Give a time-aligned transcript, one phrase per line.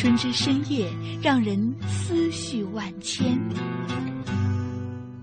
[0.00, 0.90] 春之深夜，
[1.22, 3.38] 让人思绪万千。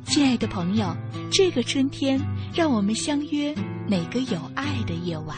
[0.06, 0.96] 亲爱的朋友，
[1.32, 2.22] 这个春天，
[2.54, 3.55] 让我们相约
[3.88, 5.36] 每个有爱的夜晚，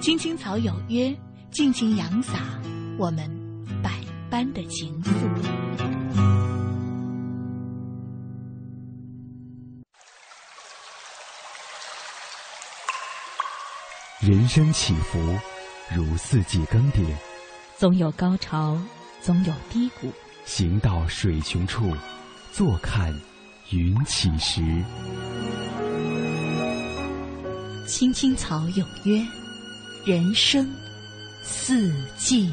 [0.00, 1.16] 青青草有约，
[1.52, 2.40] 尽情扬洒
[2.98, 3.30] 我们
[3.84, 3.92] 百
[4.28, 5.12] 般的情愫。
[14.18, 15.38] 人生起伏，
[15.94, 17.06] 如四季更迭，
[17.80, 18.78] 总有高潮，
[19.22, 20.12] 总有低谷。
[20.44, 21.96] 行到水穷处，
[22.52, 23.10] 坐看
[23.70, 24.60] 云起时。
[27.86, 29.26] 青青草有约，
[30.04, 30.70] 人生
[31.42, 32.52] 四季。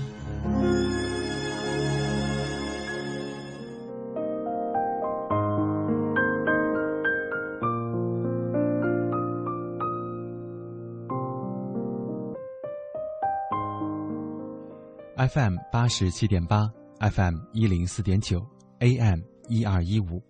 [15.29, 18.39] FM 八十七点八，FM 一零四点九
[18.79, 19.19] ，AM
[19.49, 20.21] 一二一五，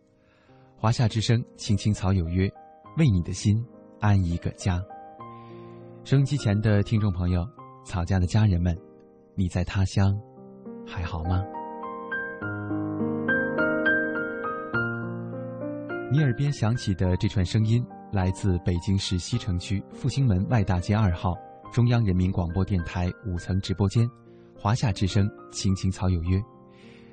[0.76, 2.52] 华夏之声，青青草有约，
[2.98, 3.64] 为你的心
[4.00, 4.81] 安一个家。
[6.04, 7.48] 收音机前的听众朋友，
[7.86, 8.76] 草家的家人们，
[9.36, 10.20] 你在他乡
[10.84, 11.44] 还好吗？
[16.11, 21.36] 你耳边响起的这串声音，来自北京市西城区复兴门外大街二号
[21.72, 24.09] 中央人民广播电台五层直播间。
[24.59, 26.44] 华夏之声，青青草有约。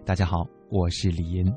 [0.02, 1.54] 大家好，我是李银。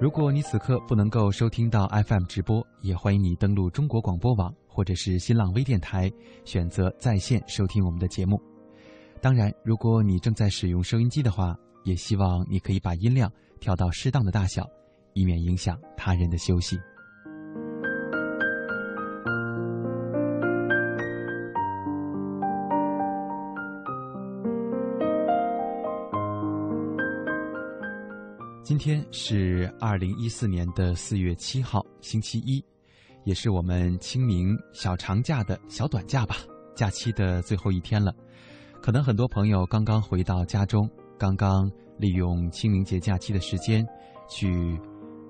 [0.00, 6.08] 如果你此刻不能够收听到 FM 直播，也欢迎你登录中国广播网或者是新浪微电台，
[6.44, 8.40] 选择在线收听我们的节目。
[9.20, 14.64] 当然，如果你正在使用收音机的话，也希望你可以把音量调到适当的大小，
[15.12, 16.78] 以免影响他人的休息。
[28.76, 32.62] 今天是二零一四年的四月七号，星期一，
[33.24, 36.36] 也是我们清明小长假的小短假吧，
[36.74, 38.14] 假期的最后一天了。
[38.82, 40.86] 可能很多朋友刚刚回到家中，
[41.18, 43.82] 刚刚利用清明节假期的时间，
[44.28, 44.78] 去，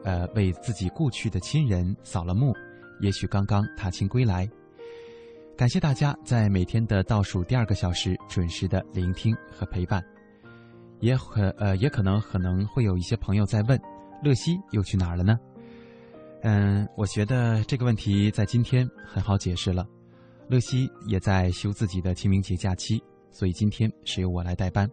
[0.03, 2.53] 呃，为自己故去的亲人扫了墓，
[3.01, 4.45] 也许刚刚踏青归来。
[5.57, 10.05] 感谢大家在每天的倒数第二个小时准时的聆听和陪伴。
[11.01, 13.81] 也可呃，也可能可能会有一些朋友在问，
[14.23, 15.39] 乐西又去哪儿了呢？
[16.43, 19.87] 嗯，我觉得这个问题在今天很好解释了。
[20.49, 24.89] 乐西也在休自己的清明节假期，所以今天是由我来代班。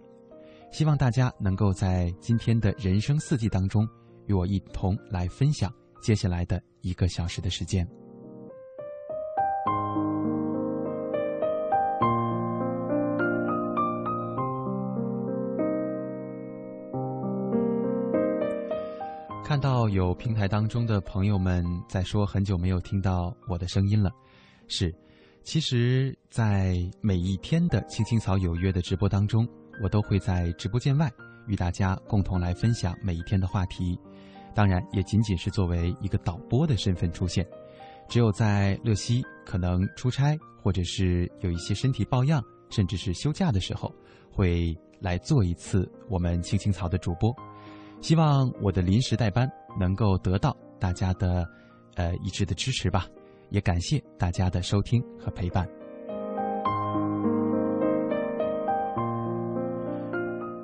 [0.71, 3.87] 希望大家能够在今天的人生四季当中，
[4.25, 5.71] 与我一同来分享
[6.01, 7.87] 接下来的一个小时的时间。
[19.83, 24.09] 到有平台当中的朋友们在说很久没有听到我的声音了，
[24.69, 24.95] 是，
[25.43, 29.45] 其实，在每一天的青青草有约的直播当中，
[29.81, 31.11] 我都会在直播间外
[31.47, 33.99] 与大家共同来分享每一天的话题，
[34.55, 37.45] 当然也仅仅是作为一个导播的身份出现，
[38.07, 43.93] 只有在乐西可能出差或者是有一些身体抱恙，甚至是休假的时候，
[44.31, 47.35] 会来做一次我们青青草的主播。
[48.03, 49.49] 希望我的临时代班
[49.79, 51.47] 能够得到大家的，
[51.95, 53.07] 呃一致的支持吧，
[53.49, 55.65] 也感谢大家的收听和陪伴。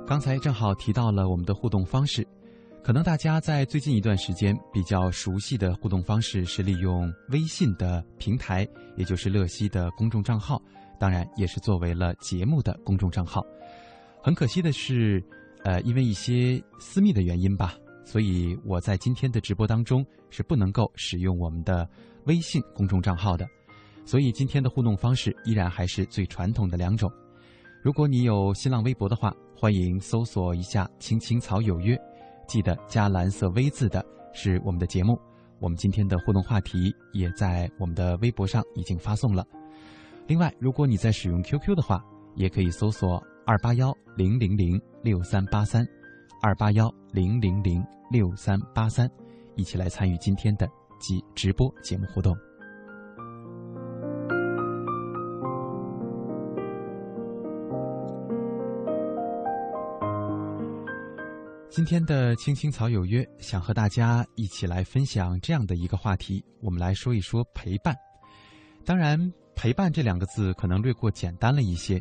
[0.06, 2.28] 刚才正好提到了我们的互动方式，
[2.84, 10.60] 可能大家在最近一段时间比较熟悉的互动方式是利用微信的平台，也就是乐西的公众账号，
[10.98, 13.42] 当然也是作为了节目的公众账号。
[14.22, 15.24] 很可惜的是。
[15.64, 21.88] 呃，因为一些私密的原因吧，所以我在今天的直播当中是不能够使用我们的
[22.24, 23.46] 微信公众账号的，
[24.04, 27.10] 所以今天的互动方式依然还是最传统的两种。
[27.82, 31.98] 如果你有新浪微博的话，欢迎搜索一下“青青草有约”，
[32.48, 35.18] 记得加蓝色 V 字的是我们的节目。
[35.58, 39.46] 我们今天的互动话题也在我们的微博上已经发送了。
[40.26, 42.02] 另外，如果你在使用 QQ 的话，
[42.34, 43.22] 也可以搜索。
[43.50, 45.84] 二八幺零零零六三八三，
[46.40, 49.10] 二八幺零零零六三八三，
[49.56, 50.70] 一起来参与今天的
[51.00, 52.32] 及直播节目互动。
[61.70, 67.96] 今天的青青草有约，想和大家一起来分享这样的一个话题，我们来说一说陪伴。
[68.84, 69.18] 当然，
[69.56, 72.00] 陪伴这两个字可能略过简单了一些。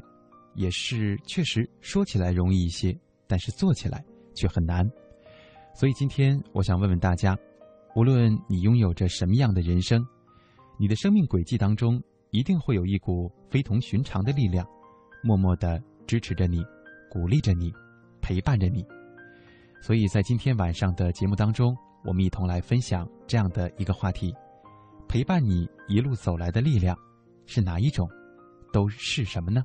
[0.55, 2.97] 也是确实说起来容易一些，
[3.27, 4.03] 但是做起来
[4.35, 4.89] 却很难。
[5.73, 7.37] 所以今天我想问问大家，
[7.95, 10.05] 无论你拥有着什么样的人生，
[10.77, 12.01] 你的生命轨迹当中
[12.31, 14.67] 一定会有一股非同寻常的力量，
[15.23, 16.63] 默默的支持着你，
[17.09, 17.71] 鼓励着你，
[18.21, 18.85] 陪伴着你。
[19.81, 24.33] 所以在今天晚上的节目当中，我们一同来分享这样的一个话题：
[25.07, 26.97] 陪伴你一路走来的力量
[27.45, 28.07] 是哪一种？
[28.71, 29.63] 都是什么呢？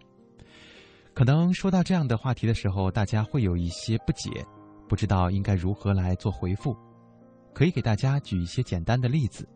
[1.15, 4.45] 可能说到这样的话题的时候，大家会有一些不解，
[4.89, 6.77] 不知道应该如何来做回复。
[7.53, 9.49] 可以给大家举一些简单的例子。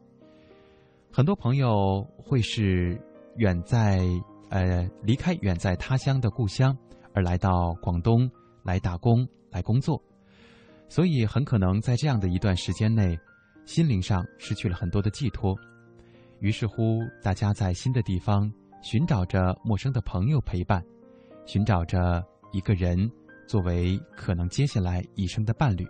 [1.13, 2.97] 很多朋友会是
[3.39, 4.07] 远在
[4.51, 6.77] 呃离开远在他乡的故乡，
[7.13, 8.31] 而来到广东
[8.63, 10.01] 来打工来工作。
[10.89, 13.19] 所以很可能在这样的一段时间内，
[13.67, 15.57] 心灵上失去了很多的寄托。
[16.39, 18.49] 于是乎，大家在新的地方
[18.81, 20.81] 寻找着陌生的朋友陪伴，
[21.49, 22.23] 寻找着
[22.53, 23.11] 一个人
[23.47, 25.87] 作为可能接下来一生的伴侣。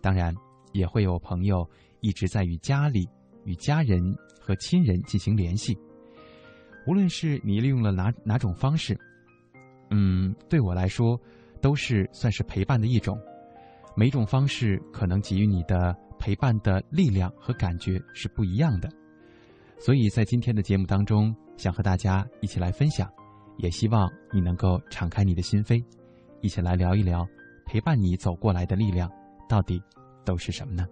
[0.00, 0.32] 当然，
[0.72, 1.68] 也会有朋友
[2.00, 3.04] 一直在与家里、
[3.44, 4.00] 与家人
[4.40, 5.76] 和亲人进行联系。
[6.86, 8.96] 无论是你利用了哪哪种方式，
[9.90, 11.20] 嗯，对我来说，
[11.60, 13.20] 都是算是陪伴的一种。
[13.96, 18.88] 每种方式可能给予你的陪伴的力量和感觉是不一样的，
[19.80, 23.10] 所以在今天的节目当中，想和大家一起来分享，
[23.58, 25.82] 也希望你能够敞开你的心扉，
[26.40, 27.26] 一起来聊一聊
[27.64, 29.10] 陪伴你走过来的力量
[29.48, 29.82] 到底
[30.24, 30.86] 都是什么呢？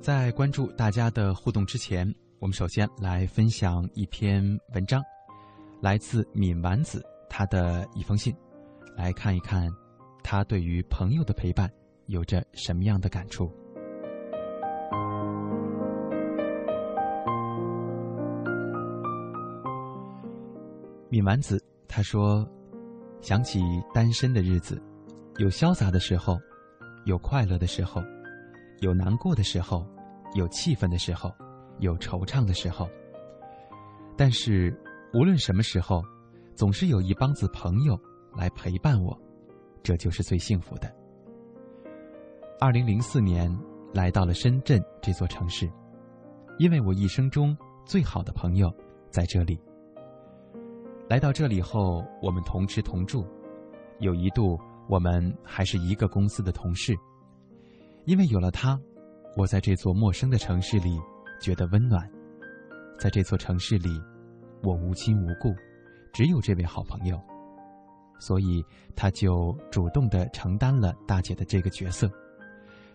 [0.00, 2.06] 在关注大家的互动之前，
[2.38, 4.40] 我们首先来分享一篇
[4.72, 5.02] 文章，
[5.80, 8.32] 来自闵丸子他的一封信，
[8.96, 9.70] 来看一看
[10.22, 11.70] 他对于朋友的陪伴
[12.06, 13.52] 有着什么样的感触。
[21.10, 22.44] 闵丸子他说
[23.20, 23.60] ：“想起
[23.94, 24.82] 单身的日子，
[25.36, 26.36] 有潇洒的时候，
[27.04, 28.02] 有快乐的时候，
[28.80, 29.86] 有难过的时候。”
[30.34, 31.32] 有气愤的时候，
[31.78, 32.86] 有惆怅的时候。
[34.18, 34.76] 但是，
[35.14, 36.02] 无论什么时候，
[36.54, 37.98] 总是有一帮子朋友
[38.36, 39.18] 来陪伴我，
[39.82, 40.94] 这就是最幸福的。
[42.60, 43.50] 二零零四年
[43.92, 45.70] 来到了深圳这座城市，
[46.58, 48.72] 因为我一生中最好的朋友
[49.10, 49.58] 在这里。
[51.08, 53.26] 来到这里后，我们同吃同住，
[54.00, 56.94] 有一度我们还是一个公司的同事。
[58.04, 58.78] 因为有了他。
[59.38, 60.98] 我在这座陌生的城市里
[61.42, 62.10] 觉得温暖，
[62.98, 63.90] 在这座城市里，
[64.62, 65.54] 我无亲无故，
[66.10, 67.22] 只有这位好朋友，
[68.18, 68.64] 所以
[68.94, 72.10] 他就主动的承担了大姐的这个角色，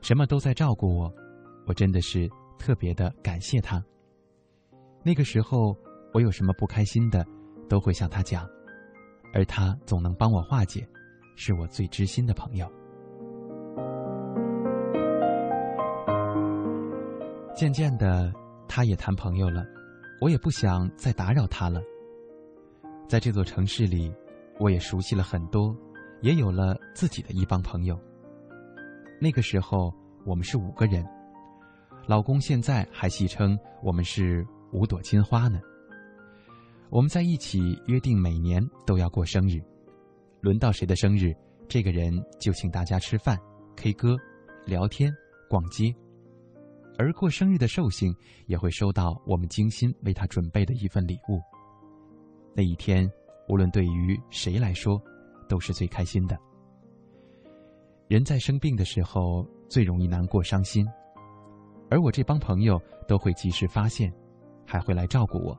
[0.01, 1.13] 什么都在照顾我，
[1.65, 3.83] 我真的是特别的感谢他。
[5.03, 5.75] 那个时候
[6.13, 7.25] 我有什么不开心的，
[7.69, 8.47] 都会向他讲，
[9.33, 10.88] 而他总能帮我化解，
[11.35, 12.68] 是我最知心的朋友。
[17.56, 18.33] 渐渐的，
[18.68, 19.63] 他也谈朋友了，
[20.19, 21.79] 我也不想再打扰他了。
[23.07, 24.12] 在这座城市里，
[24.59, 25.75] 我也熟悉了很多，
[26.21, 28.00] 也有了自己的一帮朋友。
[29.19, 29.94] 那个时候，
[30.26, 31.06] 我们是五个人，
[32.07, 35.59] 老公现在还戏称我们是五朵金花呢。
[36.90, 39.61] 我们在一起约定每年都要过生日，
[40.42, 41.33] 轮到谁的生日，
[41.68, 43.40] 这个人就请大家吃饭、
[43.76, 44.18] K 歌、
[44.66, 45.11] 聊天、
[45.49, 45.95] 逛街。
[46.97, 48.14] 而过生日的寿星
[48.45, 51.42] 也会收到我们精心为他准备的一份礼物。
[52.54, 53.09] 那一天，
[53.48, 55.02] 无论对于谁来说，
[55.48, 56.38] 都是最开心的。
[58.07, 60.86] 人在生病的时候最容易难过伤心，
[61.90, 64.14] 而我这帮朋友都会及时发现，
[64.66, 65.57] 还会来照顾我。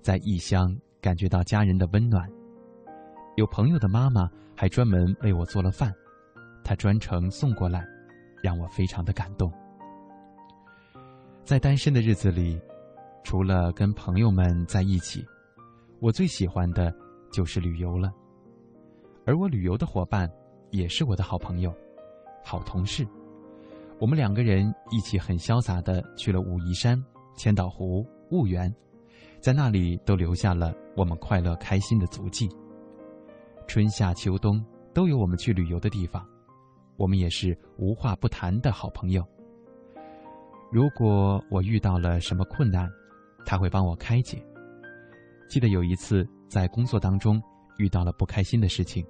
[0.00, 2.28] 在异乡感觉到家人的温暖，
[3.36, 5.92] 有朋友的妈妈还专门为我做了饭，
[6.64, 7.84] 她专程送过来，
[8.42, 9.52] 让我非常的感动。
[11.44, 12.60] 在单身的日子里，
[13.24, 15.24] 除了跟朋友们在一起，
[16.02, 16.92] 我最喜欢的
[17.30, 18.12] 就是旅游了。
[19.24, 20.28] 而我旅游的伙伴，
[20.72, 21.72] 也是我的好朋友、
[22.42, 23.06] 好同事。
[24.00, 27.00] 我们两个人一起很潇洒的去了武夷山、
[27.36, 28.74] 千岛湖、婺源，
[29.38, 32.50] 在那里都留下了我们快乐开心的足迹。
[33.68, 34.60] 春夏秋冬
[34.92, 36.26] 都有我们去旅游的地方，
[36.96, 39.24] 我们也是无话不谈的好朋友。
[40.72, 42.90] 如果我遇到了什么困难，
[43.46, 44.44] 他会帮我开解。
[45.52, 47.38] 记得有一次在工作当中
[47.76, 49.06] 遇到了不开心的事情，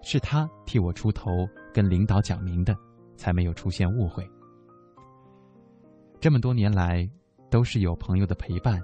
[0.00, 2.74] 是他替我出头，跟领导讲明的，
[3.16, 4.26] 才没有出现误会。
[6.18, 7.06] 这么多年来，
[7.50, 8.80] 都是有朋友的陪伴，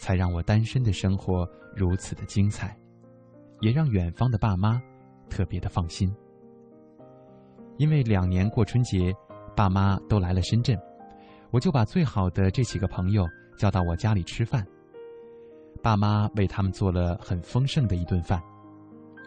[0.00, 2.74] 才让我单身的生活如此的精彩，
[3.60, 4.80] 也让远方的爸妈
[5.28, 6.10] 特别的放心。
[7.76, 9.14] 因为两年过春节，
[9.54, 10.74] 爸妈都来了深圳，
[11.50, 13.28] 我就把最好的这几个朋友
[13.58, 14.66] 叫到我家里吃饭。
[15.82, 18.42] 爸妈为他们做了很丰盛的一顿饭，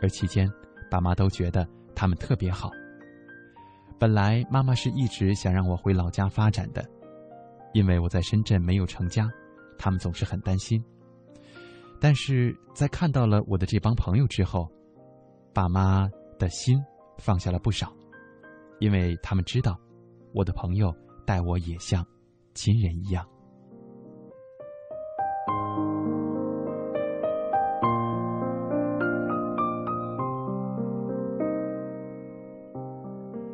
[0.01, 0.51] 而期间，
[0.89, 2.72] 爸妈都觉得他们特别好。
[4.00, 6.84] 本来妈妈是一直想让我回老家发展的，
[7.74, 9.30] 因为我在深圳没有成家，
[9.77, 10.84] 他们总是很担心。
[12.00, 14.72] 但是在看到了我的这帮朋友之后，
[15.54, 16.80] 爸妈的心
[17.18, 17.92] 放下了不少。
[18.80, 19.75] 因为他们知道，
[20.34, 22.06] 我的朋友待我也像
[22.54, 23.27] 亲人一样。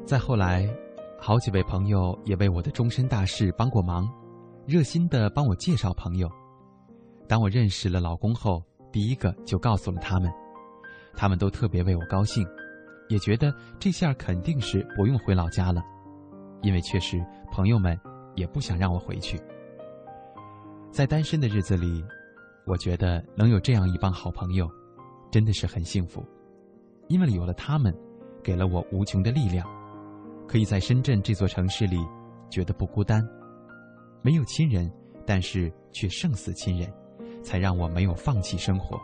[0.05, 0.69] 再后来，
[1.17, 4.07] 好几位朋友也为我的终身大事帮过忙，
[4.65, 6.29] 热心的帮我介绍朋友。
[7.25, 10.29] 当我认识了老公后，第一个就告诉了他们，
[11.15, 12.45] 他们都特别为我高兴。
[13.07, 15.81] 也觉得这下肯定是不用回老家了，
[16.61, 17.97] 因为确实朋友们
[18.35, 19.39] 也不想让我回去。
[20.91, 22.03] 在单身的日子里，
[22.65, 24.69] 我觉得能有这样一帮好朋友，
[25.31, 26.25] 真的是很幸福，
[27.07, 27.95] 因为有了他们，
[28.43, 29.67] 给了我无穷的力量，
[30.53, 31.97] 可以在深圳这座城市里
[32.47, 33.27] 觉得不孤单。
[34.21, 34.87] 没有亲人，
[35.25, 36.87] 但是却胜似亲人，
[37.41, 38.95] 才让我没有放弃生活，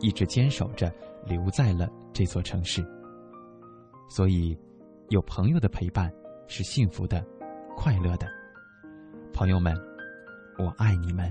[0.00, 0.90] 一直坚守着，
[1.26, 2.82] 留在了这座城市。
[4.08, 4.58] 所以，
[5.10, 6.10] 有朋友的陪伴
[6.46, 7.22] 是幸福的、
[7.76, 8.26] 快乐的。
[9.30, 9.76] 朋友们，
[10.58, 11.30] 我爱你们。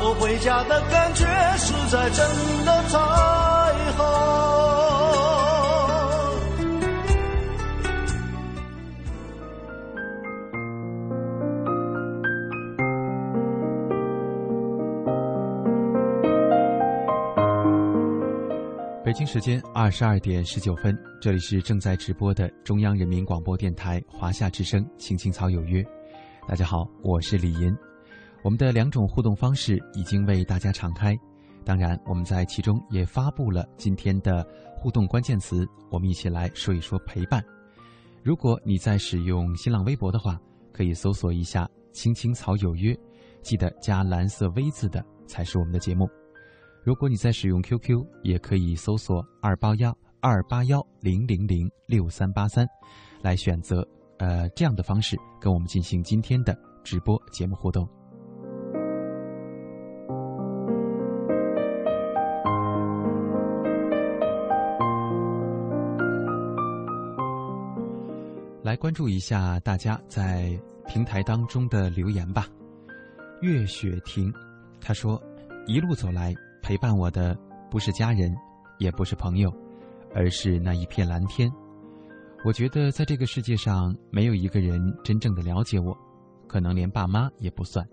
[0.00, 1.24] 我回家的感觉
[1.58, 2.24] 实在真
[2.64, 2.98] 的太
[3.92, 4.36] 好。
[19.04, 25.82] 北京时间二十二点十九分，这里是正在直播的中央人民广播电台华夏之声《青青草有约》。
[26.46, 27.87] 大家好，我是李银。
[28.42, 31.16] 我们的两种互动方式已经为大家敞开，
[31.64, 34.46] 当然，我们在其中也发布了今天的
[34.76, 35.66] 互动关键词。
[35.90, 37.44] 我们一起来说一说陪伴。
[38.22, 40.40] 如果你在使用新浪微博的话，
[40.72, 42.96] 可以搜索一下“青青草有约”，
[43.42, 46.08] 记得加蓝色 V 字的才是我们的节目。
[46.84, 52.66] 如果你在使用 QQ，也可以搜索二八幺二八幺零零零六三八三，
[53.20, 53.86] 来选择
[54.18, 57.97] 呃这样的方式跟我们进行今天的直播节目互动。
[68.78, 72.46] 关注一下大家在平台当中的留言吧。
[73.40, 74.32] 月雪婷，
[74.80, 75.20] 他说
[75.66, 77.36] ：“一路走来，陪伴我的
[77.68, 78.32] 不是家人，
[78.78, 79.52] 也不是朋友，
[80.14, 81.50] 而是那一片蓝天。
[82.44, 85.96] 我觉得在这个世界上，没有一个人真正的了解我，
[86.46, 87.84] 可能连爸妈也不算。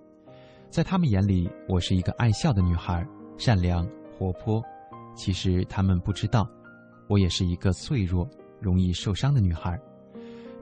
[0.69, 3.03] 在他们眼里，我是一个爱笑的女孩，
[3.39, 4.63] 善良活泼。
[5.15, 6.47] 其实他们不知道，
[7.07, 9.79] 我也是一个脆弱、容易受伤的女孩。”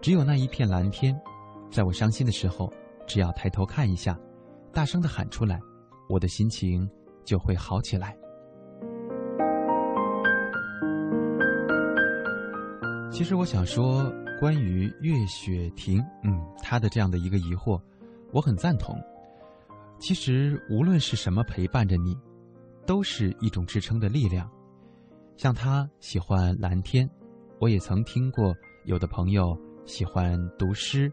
[0.04, 1.18] 只有那一片蓝天，
[1.72, 2.70] 在我伤心的时候，
[3.08, 4.20] 只要抬头看一下，
[4.74, 5.58] 大声的喊出来，
[6.10, 6.86] 我的心情
[7.24, 8.14] 就会好起来。
[13.10, 14.12] 其实我想说，
[14.42, 17.82] 关于岳雪婷，嗯，她的这样的一个疑惑，
[18.34, 19.02] 我很赞同。
[20.00, 22.14] 其实无论是什么陪伴着你，
[22.86, 24.52] 都是一种支撑的力量。
[25.38, 27.10] 像他喜欢蓝天，
[27.62, 31.12] 我也曾听过有的朋友喜欢读诗，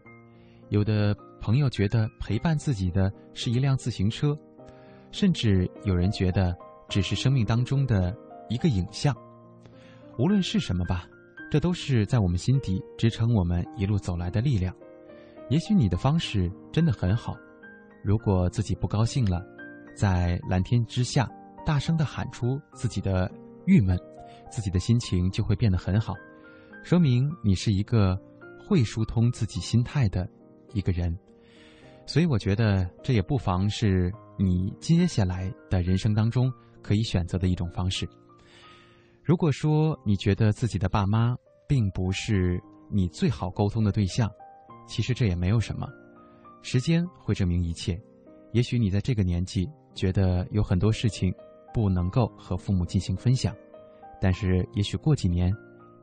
[0.69, 4.37] 有的朋友觉得陪伴自己的是一辆自行车，
[5.11, 6.55] 甚至有人觉得
[6.87, 8.15] 只是生命当中的
[8.49, 9.15] 一个影像。
[10.17, 11.05] 无论是什么吧，
[11.49, 14.73] 这都是在我们心底支撑我们一路走来的力量。
[15.49, 17.35] 也许你的方式真的很好，
[18.03, 19.45] 如果自己不高兴了，
[19.95, 21.29] 在蓝天之下
[21.65, 23.29] 大声的喊出自己的
[23.65, 23.99] 郁闷，
[24.49, 26.13] 自己的心情就会变得很好，
[26.83, 28.17] 说明你是一个
[28.71, 30.25] 会疏通自己心态的
[30.73, 31.13] 一个人。
[32.05, 36.49] 所以我觉得这也不妨是你接下来的人生当中
[36.81, 38.07] 可以选择的一种方式。
[39.23, 41.35] 如果说你觉得自己的爸妈
[41.67, 44.31] 并不是你最好沟通的对象，
[44.87, 45.85] 其实这也没有什么，
[46.61, 48.01] 时间会证明一切。
[48.53, 51.33] 也许你在这个年纪觉得有很多事情
[51.73, 53.53] 不能够和父母进行分享，
[54.21, 55.53] 但是也许过几年，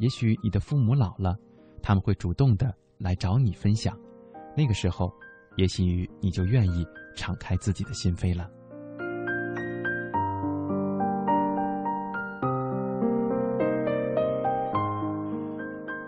[0.01, 1.35] 也许你的父母老了，
[1.83, 3.99] 他们会主动的来找你分享，
[4.57, 5.13] 那个时候，
[5.57, 6.87] 也许你就愿意
[7.17, 8.51] 敞开自己的心扉了。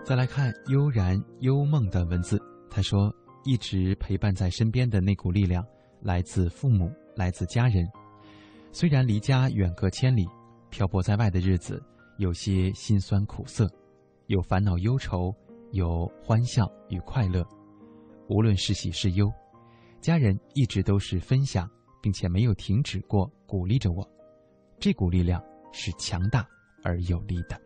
[0.04, 2.40] 再来看悠然幽梦的文字。
[2.68, 5.64] 他说：“一直陪伴在身边的那股力量，
[6.00, 7.88] 来自父母，来自家人。
[8.72, 10.26] 虽然离家远隔千里，
[10.68, 11.80] 漂泊在外的日子
[12.18, 13.68] 有些辛酸苦涩，
[14.26, 15.34] 有烦恼忧愁，
[15.72, 17.46] 有欢笑与快乐。
[18.28, 19.32] 无论是喜是忧，
[20.00, 21.68] 家人一直都是分享，
[22.02, 24.08] 并且没有停止过鼓励着我。
[24.78, 26.46] 这股力量是强大
[26.82, 27.60] 而有力的。”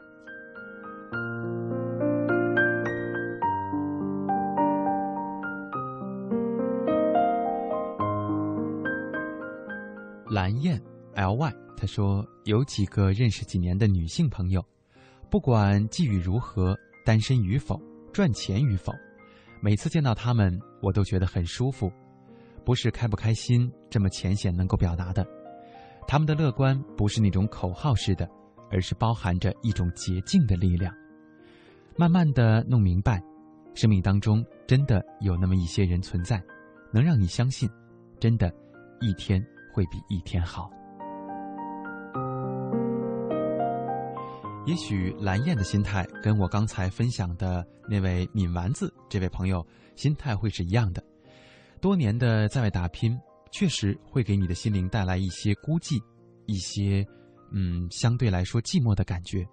[10.31, 10.83] 蓝燕
[11.15, 14.65] ，L Y，他说有几个认识几年的女性朋友，
[15.31, 17.81] 不管际遇如何，单身与否，
[18.15, 18.95] 赚钱与否，
[19.61, 21.93] 每次见到他们，我都觉得很舒服。
[22.65, 25.27] 不是开不开心这么浅显能够表达的，
[26.07, 28.27] 他们的乐观不是那种口号式的，
[28.71, 30.95] 而是包含着一种洁净的力量。
[31.97, 33.21] 慢慢的弄明白，
[33.75, 36.43] 生命当中真的有那么一些人存在，
[36.93, 37.69] 能让你相信，
[38.19, 38.51] 真的，
[39.01, 39.45] 一天。
[39.75, 40.71] 会比一天好。
[44.67, 51.05] 也许蓝燕的心态跟我刚才分享的那位敏丸子这位朋友心态会是一样的。
[51.81, 53.19] 多年的在外打拼，
[53.53, 56.03] 确实会给你的心灵带来一些孤寂，
[56.47, 57.07] 一些
[57.53, 59.47] 嗯相对来说寂寞的感觉。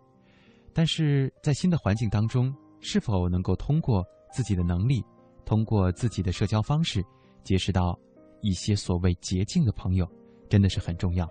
[0.73, 5.03] 但是在新的环境当中，是否能够通过自己的能力，
[5.45, 7.03] 通过自己的社交方式，
[7.43, 7.97] 结识到？
[8.43, 10.11] 一些所谓捷径的朋友，
[10.49, 11.29] 真的是很重要。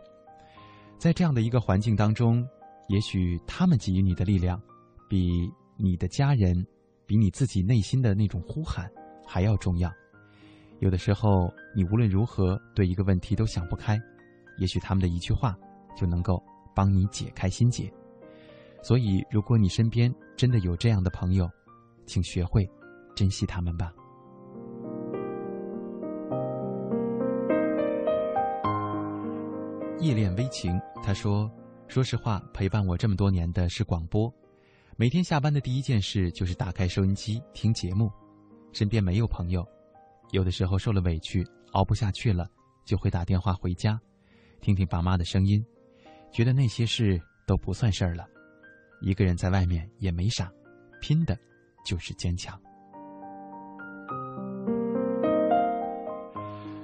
[0.96, 2.46] 在这样的一个环境当中，
[2.90, 4.60] 也许他们给予你的力量，
[5.08, 6.66] 比你的家人，
[7.06, 8.90] 比你自己内心的那种呼喊
[9.24, 9.88] 还要重要。
[10.80, 13.96] 有的时候，你无论如何对一个问题都想不开，
[14.58, 15.56] 也许他们的一句话
[15.96, 16.42] 就能够
[16.74, 17.88] 帮你解开心结。
[18.82, 21.48] 所以，如果你身边真的有这样的朋友，
[22.06, 22.68] 请学会
[23.14, 23.92] 珍惜他们吧。
[30.00, 31.48] 夜恋微情，他说
[31.90, 34.32] ：“说实话，陪伴我这么多年的是广播。
[34.96, 38.08] 每天下班的第一件事就是打开收音机听节目。
[38.72, 39.66] 身边没有朋友，
[40.30, 42.48] 有的时候受了委屈，熬不下去了，
[42.84, 44.00] 就会打电话回家，
[44.60, 45.60] 听听爸妈的声音，
[46.32, 48.24] 觉得那些事都不算事儿了。
[49.00, 50.48] 一个人在外面也没啥，
[51.00, 51.36] 拼的
[51.84, 52.56] 就是坚强。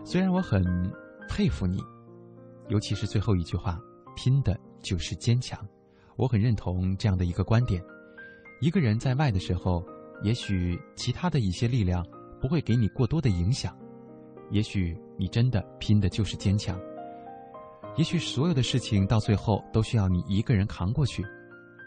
[0.05, 0.65] 虽然我很
[1.29, 1.81] 佩服你。”
[2.69, 3.81] 尤其是最后一句话，
[4.17, 5.59] 拼的就是坚强。
[6.15, 7.83] 我很认同这样的一个观点。
[8.61, 9.85] 一个人在外的时候，
[10.23, 12.07] 也许其他的一些力量
[12.41, 13.77] 不会给你过多的影响，
[14.53, 16.81] 也许你真的拼的就是坚强。
[17.97, 21.25] 也许所有的事情到最后都需要你一个人扛过去，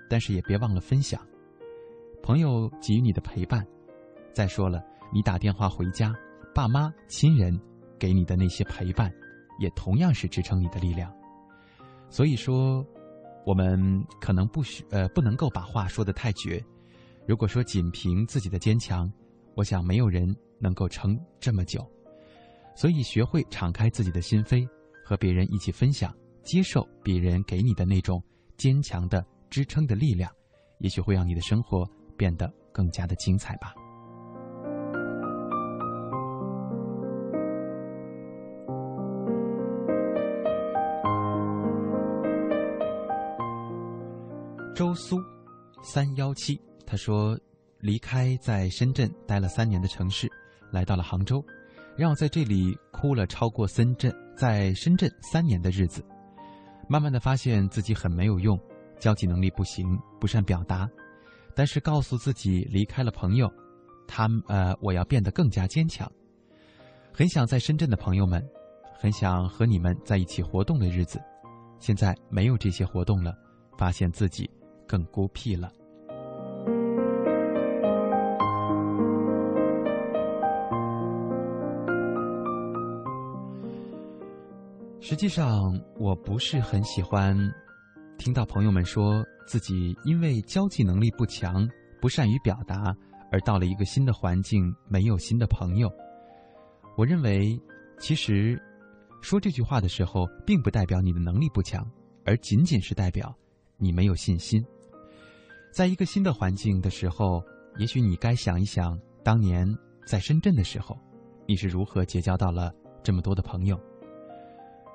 [0.10, 1.26] 但是也别忘了分享。
[2.22, 3.66] 朋友给予你的陪伴，
[4.34, 4.84] 再说了，
[5.14, 6.14] 你打电话回家，
[6.54, 7.58] 爸妈亲人
[7.98, 9.10] 给你的那些陪伴。
[9.60, 11.14] 也同样是支撑你的力量，
[12.10, 12.86] 所以说，
[13.46, 16.64] 我们可能不需呃不能够把话说的太绝。
[17.28, 19.12] 如果说仅凭自己的坚强，
[19.56, 21.86] 我想没有人能够撑这么久。
[22.76, 24.68] 所以学会敞开自己的心扉，
[25.04, 28.24] 和别人一起分享，接受别人给你的那种
[28.58, 30.32] 坚强的支撑的力量，
[30.80, 33.74] 也许会让你的生活变得更加的精彩吧。
[44.80, 45.22] 周苏
[45.84, 47.38] 三幺七，他说
[47.82, 50.32] 离开在深圳待了三年的城市，
[50.72, 51.44] 来到了杭州，
[51.98, 56.02] 让我在这里哭了超过深圳在深圳三年的日子，
[56.88, 58.58] 慢慢的发现自己很没有用，
[59.02, 60.90] 交际能力不行，不善表达，
[61.54, 63.52] 但是告诉自己离开了朋友，
[64.08, 66.10] 他呃我要变得更加坚强，
[67.12, 68.42] 很想在深圳的朋友们，
[68.98, 71.22] 很想和你们在一起活动的日子，
[71.82, 73.38] 现在没有这些活动了，
[73.78, 74.50] 发现自己
[74.90, 75.72] 更孤僻了。
[85.00, 87.36] 实际上，我不是很喜欢
[88.18, 91.68] 听到朋友们说自己因为交际能力不强、
[92.02, 92.96] 不善于表达，
[93.32, 95.90] 而到了一个新的环境没有新的朋友。
[96.96, 97.60] 我认为，
[98.00, 98.62] 其实
[99.22, 101.84] 说这句话的时候，并不代表你的能力不强，
[102.26, 103.36] 而仅仅是代表
[103.78, 104.64] 你没有信心。
[105.72, 107.44] 在一个新的环境的时候，
[107.78, 109.68] 也许你该想一想，当年
[110.06, 110.98] 在深圳的时候，
[111.48, 113.80] 你是如何结交到了这么多的朋友。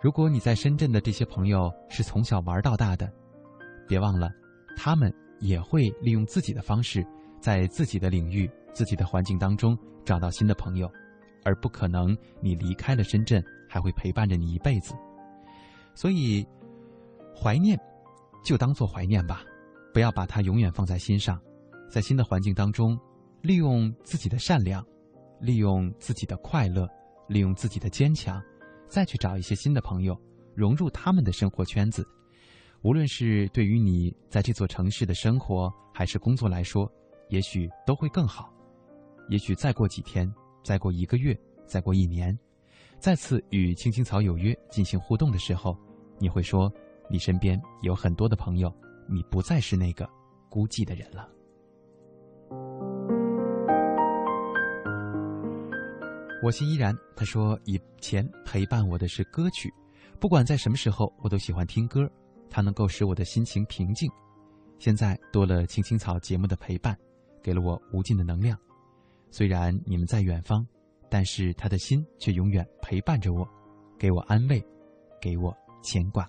[0.03, 3.11] 如果你在深圳的这些朋友是从小玩到大的，
[3.89, 4.29] 别忘了，
[4.77, 7.07] 他们也会利用自己的方式，
[7.41, 10.91] 在自己的领域、自己的环境当中找到新的朋友，
[11.45, 14.93] 而不可能你离开了深圳还会陪伴着你一辈子。
[15.95, 16.47] 所以，
[17.35, 17.79] 怀念
[18.45, 19.43] 就当做怀念吧，
[19.95, 21.41] 不要把它永远放在心上。
[21.89, 22.99] 在新的环境当中，
[23.43, 24.85] 利用自己的善良，
[25.41, 26.89] 利用自己的快乐，
[27.29, 28.43] 利用自己的坚强。
[28.89, 30.21] 再去找一些新的朋友，
[30.53, 32.05] 融入他们的生活圈子，
[32.83, 36.91] 无论是对于你在这座城市的生活还是工作来说，
[37.29, 38.53] 也许都会更好。
[39.29, 40.33] 也许再过几天，
[40.65, 42.37] 再过一个月，再过一年，
[42.99, 45.77] 再次与青青草有约进行互动的时候，
[46.19, 46.71] 你会说，
[47.09, 48.73] 你身边有很多的朋友，
[49.09, 50.09] 你不再是那个
[50.49, 51.29] 孤寂的人了。
[56.43, 56.95] 我心依然。
[57.17, 59.73] 他说：“以前陪伴我的是歌曲，
[60.19, 62.11] 不管在什么时候，我都喜欢听歌，
[62.51, 64.11] 它能够使我的心情平静。
[64.81, 66.99] 现在多了青青草节目的陪伴，
[67.41, 68.59] 给了我无尽的能量。
[69.31, 70.67] 虽然你们在远方，
[71.09, 73.49] 但是他的心却永远陪伴着我，
[73.97, 74.61] 给我安慰，
[75.21, 76.29] 给我牵挂。”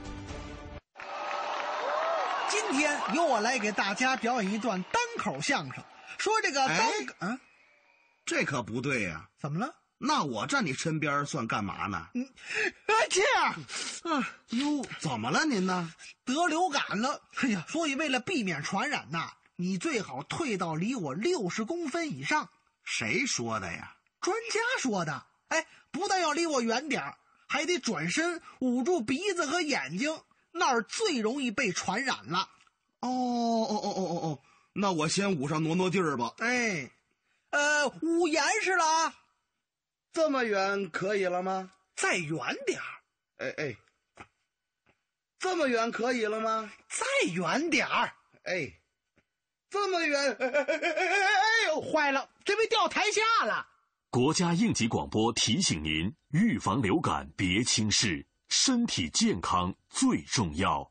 [3.13, 5.83] 由我来给大家表演一段单口相声，
[6.17, 7.39] 说这个单，嗯，
[8.25, 9.27] 这可不对呀！
[9.39, 9.75] 怎么了？
[9.97, 12.07] 那我站你身边算干嘛呢？
[12.15, 12.27] 嗯，
[13.09, 13.53] 这样，
[14.03, 15.93] 啊，哟，怎么了您呢？
[16.25, 22.49] 得流感了，哎呀，所以为了避免传染呐，你最好退到离我六十公分以上。
[22.83, 23.95] 谁说的呀？
[24.21, 25.25] 专家说的。
[25.49, 27.13] 哎，不但要离我远点
[27.47, 30.21] 还得转身捂住鼻子和眼睛，
[30.53, 32.49] 那儿最容易被传染了。
[33.01, 34.39] 哦哦哦哦哦哦，
[34.73, 36.33] 那我先捂上挪挪地儿吧。
[36.37, 36.89] 哎，
[37.49, 39.13] 呃，捂严实了啊！
[40.13, 41.71] 这么远可以了吗？
[41.95, 43.01] 再远点儿，
[43.37, 43.75] 哎哎，
[45.39, 46.71] 这么远可以了吗？
[46.89, 48.71] 再远点儿，哎，
[49.69, 53.67] 这么远， 哎哎哎哎哎哎呦，坏了，这被掉台下了。
[54.09, 60.90] 国家应急广播提醒您：预防流感别轻视，身体健康最重要。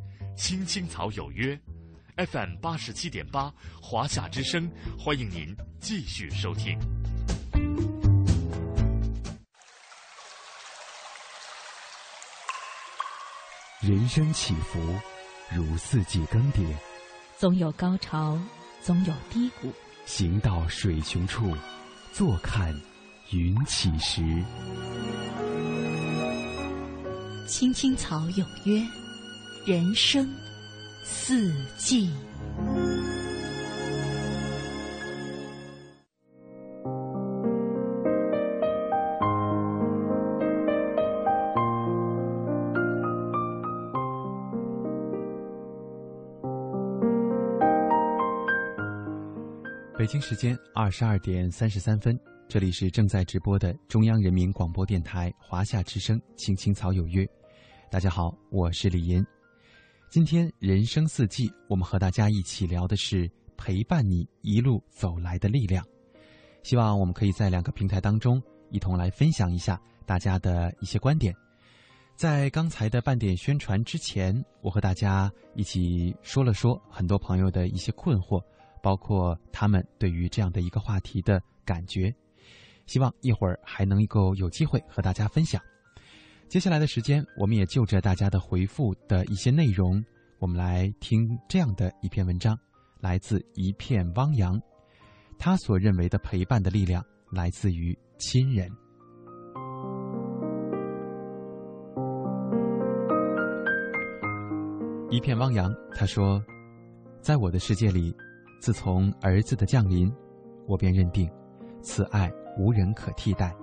[0.35, 1.59] 青青草有约
[2.17, 6.77] ，FM 八十七点八，华夏之声，欢迎您继续收听。
[13.81, 14.79] 人生起伏，
[15.55, 16.65] 如四季更迭，
[17.37, 18.39] 总有高潮，
[18.81, 19.71] 总有低谷。
[20.05, 21.55] 行到水穷处，
[22.11, 22.73] 坐看
[23.31, 24.21] 云起时。
[27.47, 28.81] 青青草有约。
[29.63, 30.27] 人生
[31.03, 32.09] 四季。
[49.95, 57.23] 北京时间二十二点三十三分，这里是正在直播的中央人民广播电台华夏之声《青青草有约》。
[57.91, 59.23] 大家好，我是李岩。
[60.11, 65.81] 今天人生四季，我们和大家一起聊的是陪伴你一路走来的力量。
[66.63, 71.33] 希望我们可以在两个平台当中一同来分享一下大家的一些观点。
[72.13, 78.43] 在刚才的半点宣传之前，我和大家一起说了说很多朋友的一些困惑，
[78.83, 82.13] 包括他们对于这样的一个话题的感觉。
[82.85, 85.61] 希望一会儿还能够有机会和大家分享。
[86.51, 90.03] 接下来的时间，我们也就着大家的回复的一些内容，
[90.37, 92.59] 我们来听这样的一篇文章，
[92.99, 94.61] 来自一片汪洋。
[95.39, 98.69] 他所认为的陪伴的力量，来自于亲人。
[105.09, 106.43] 一片汪洋，他说，
[107.21, 108.13] 在我的世界里，
[108.59, 110.13] 自从儿子的降临，
[110.67, 111.31] 我便认定，
[111.81, 113.55] 此爱无人可替代，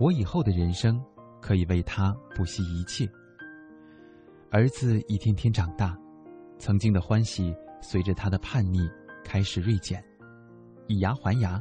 [0.00, 1.00] 我以后的人生。
[1.40, 3.08] 可以为他不惜一切。
[4.50, 5.96] 儿子一天天长大，
[6.58, 8.80] 曾经的欢喜随着他的叛逆
[9.24, 10.04] 开始锐减，
[10.86, 11.58] 以牙还牙。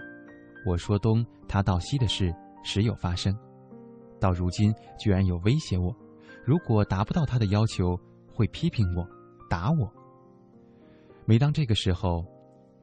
[0.66, 3.34] 我说东，他道西的事时有发生，
[4.20, 5.96] 到如今居然有威胁我，
[6.44, 7.98] 如果达不到他的要求，
[8.34, 9.08] 会批评我，
[9.50, 9.92] 打我。
[11.26, 12.26] 每当这个时候，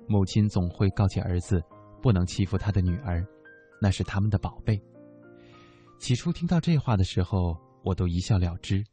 [0.08, 1.60] 母亲总会告诫儿子，
[2.00, 3.26] 不能欺负他的女儿，
[3.82, 4.80] 那是他们的宝贝。
[5.98, 8.84] 起初听到这话的时候，我都一笑了之，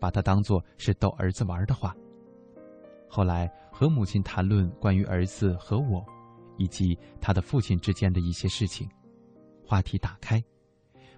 [0.00, 1.94] 把它当作是逗儿子玩的话。
[3.08, 6.04] 后来和母亲谈论关于儿子和我，
[6.56, 8.88] 以及他的父亲之间的一些事情，
[9.64, 10.42] 话题打开，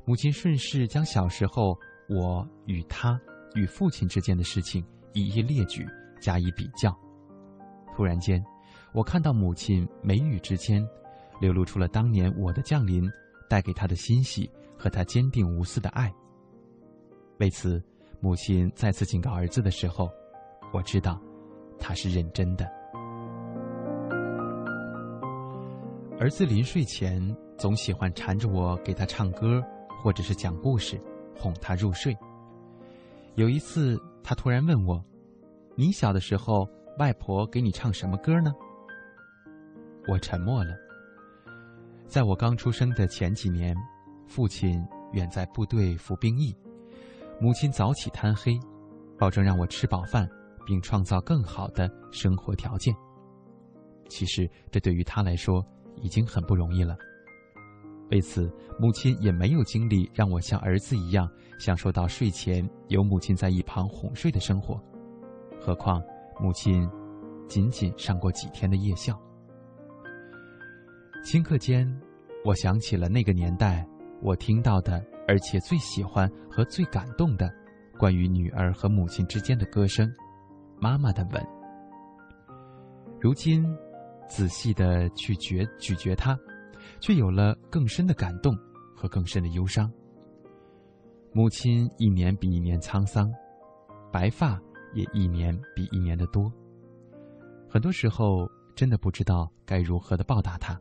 [0.04, 1.76] 母亲顺势将小时候
[2.08, 3.18] 我与他
[3.54, 5.86] 与父亲之间的事情一一列举，
[6.20, 6.96] 加以比较。
[7.96, 8.42] 突然间，
[8.92, 10.86] 我看到母亲眉宇之间，
[11.40, 13.02] 流露出了当年我的降临
[13.48, 14.50] 带给他的欣喜。
[14.80, 16.10] 和他坚定无私的爱。
[17.38, 17.82] 为此，
[18.18, 20.10] 母亲再次警告儿子的时候，
[20.72, 21.20] 我知道，
[21.78, 22.64] 他是认真的。
[26.18, 27.20] 儿子临睡前
[27.58, 29.62] 总喜欢缠着我给他唱歌，
[30.02, 30.98] 或者是讲故事，
[31.36, 32.16] 哄他入睡。
[33.34, 35.02] 有一次，他突然问我
[35.76, 36.66] ：“你小的时候，
[36.98, 38.50] 外婆给你唱什么歌呢？”
[40.08, 40.74] 我沉默了。
[42.06, 43.76] 在我刚出生的前几年，
[44.30, 44.80] 父亲
[45.12, 46.56] 远在部队服兵役，
[47.40, 48.56] 母亲早起贪黑，
[49.18, 50.28] 保证让我吃饱饭，
[50.64, 52.94] 并创造更好的生活条件。
[54.08, 55.66] 其实，这对于他来说
[55.96, 56.96] 已经很不容易了。
[58.12, 61.28] 为此，母亲也没有精力让我像儿子一样
[61.58, 64.80] 享受到睡前有母亲在一旁哄睡的生活。
[65.60, 66.00] 何况，
[66.40, 66.88] 母亲
[67.48, 69.20] 仅仅上过几天的夜校。
[71.24, 71.84] 顷刻间，
[72.44, 73.84] 我想起了那个年代
[74.22, 77.50] 我听到的，而且最喜欢和最感动的，
[77.98, 80.10] 关于女儿和母亲之间的歌声——
[80.78, 81.42] 妈妈的吻。
[83.18, 83.64] 如今，
[84.28, 86.38] 仔细的去嚼咀嚼它，
[87.00, 88.56] 却有了更深的感动
[88.94, 89.90] 和更深的忧伤。
[91.32, 93.32] 母亲一年比一年沧桑，
[94.12, 94.60] 白发
[94.94, 96.52] 也一年比一年的多。
[97.68, 100.78] 很多时候，真的不知道该如何的报答她。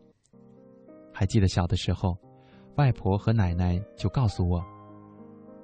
[1.13, 2.17] 还记得小的时候，
[2.80, 4.63] 外婆和奶奶就告诉我：“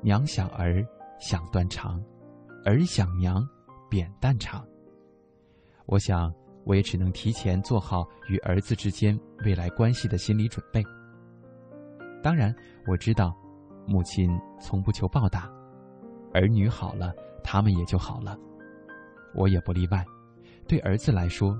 [0.04, 0.86] 娘想儿
[1.18, 2.04] 想断肠，
[2.66, 3.42] 儿想娘
[3.90, 4.68] 扁担长。”
[5.88, 6.30] 我想，
[6.66, 10.84] 我也只能提前做好与儿子之间未来关系的心理准备。
[12.22, 12.54] 当然，
[12.86, 13.34] 我知道，
[13.88, 15.50] 母亲从不求报答，
[16.34, 18.38] 儿女好了，他们也就好了。
[19.34, 20.04] 我也不例外。
[20.68, 21.58] 对儿子来说，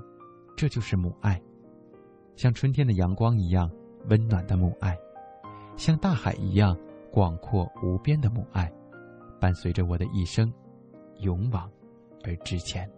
[0.54, 1.42] 这就是母爱，
[2.36, 3.70] 像春天的阳光一样。
[4.08, 4.96] 温暖的母爱，
[5.76, 6.76] 像大海一样
[7.10, 8.72] 广阔无边的母爱，
[9.38, 10.52] 伴随着我的一生，
[11.20, 11.70] 勇往
[12.24, 12.90] 而直前。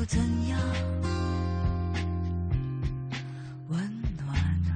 [0.00, 0.58] 又怎样
[3.68, 3.78] 温
[4.16, 4.34] 暖
[4.64, 4.70] 的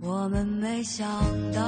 [0.00, 1.04] 我们没想
[1.52, 1.60] 到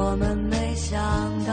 [0.00, 0.96] 我们没想
[1.44, 1.52] 到，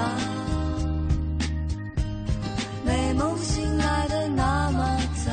[2.86, 5.32] 美梦醒来的那么早。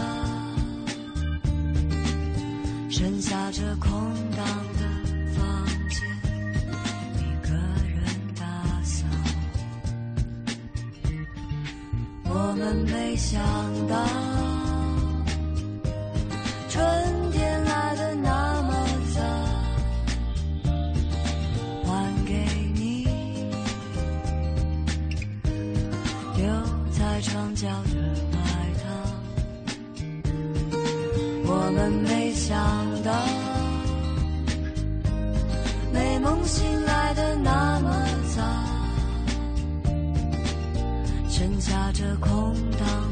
[2.88, 3.90] 剩下这空
[4.34, 4.46] 荡
[4.78, 4.80] 的
[5.34, 6.00] 房间，
[7.18, 7.52] 一个
[7.86, 8.02] 人
[8.34, 8.42] 打
[8.82, 9.04] 扫。
[12.24, 13.38] 我们没想
[13.88, 14.06] 到，
[16.70, 16.80] 春
[36.42, 38.42] 梦醒来的那么早，
[41.30, 43.11] 剩下这空荡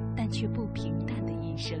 [0.15, 1.79] 但却不平淡的一生。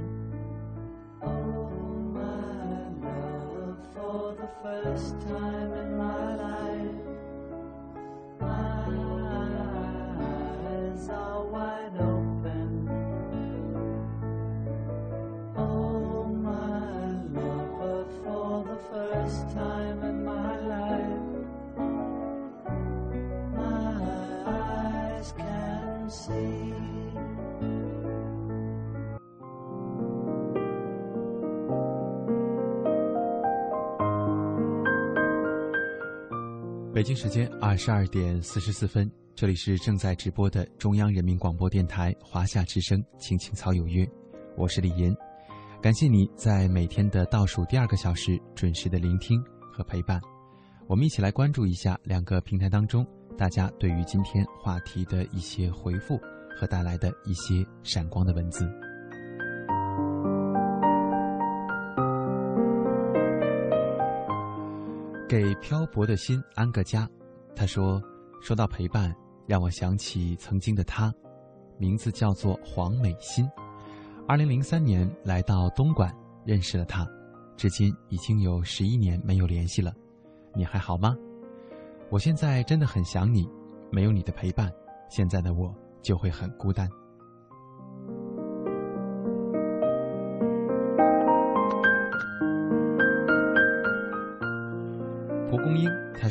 [11.03, 11.80] For
[37.01, 44.05] 北京时间二十二点四十四分，这里是正在直播的中央人民广播电台华夏之声《青青草有约》，
[44.55, 45.11] 我是李岩，
[45.81, 49.43] 感谢你在每天的倒数第二个小时准时的聆听
[49.73, 50.21] 和陪伴。
[50.85, 53.03] 我们一起来关注一下两个平台当中
[53.35, 56.21] 大家对于今天话题的一些回复
[56.55, 58.71] 和带来的一些闪光的文字。
[65.31, 67.09] 给漂泊的心安个家。
[67.55, 68.03] 他说
[68.43, 69.15] ：“说到陪伴，
[69.47, 71.09] 让我想起曾经的他，
[71.77, 73.49] 名字叫做黄美心。
[74.27, 76.13] 二零零三年来到东莞
[76.43, 77.07] 认识了他，
[77.55, 79.93] 至今已经有十一年没有联系了。
[80.53, 81.15] 你还好吗？
[82.09, 83.49] 我现在真的很想你，
[83.89, 84.69] 没有你的陪伴，
[85.09, 86.89] 现在的我就会很孤单。”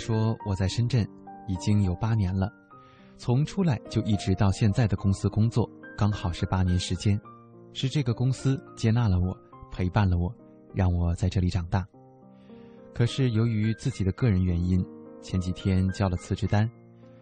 [0.01, 1.07] 说：“我在深圳
[1.47, 2.51] 已经有八年了，
[3.19, 7.21] 从出来就一直到现在的公司工作，刚好是八年时间。
[7.75, 9.37] 是这个公司接纳了我，
[9.71, 10.35] 陪伴了我，
[10.75, 11.87] 让我在这里长大。
[12.95, 14.85] 可是由于自己的个人原因，
[15.21, 16.69] 前几天交了辞职单，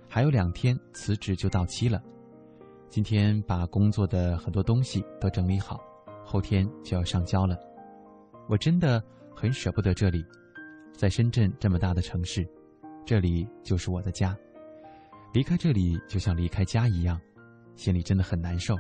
[0.09, 2.01] 还有两天辞职就到期了。
[2.89, 5.81] 今天把工作的很多东西都整理好，
[6.25, 7.59] 后天就要上交了。
[8.49, 9.03] 我真的
[9.35, 10.25] 很舍不得这里。”
[10.97, 12.45] 在深圳这么大的城市，
[13.09, 14.37] 这里就是我的家。
[15.33, 17.19] 离开这里就像离开家一样，
[17.75, 18.77] 心里真的很难受，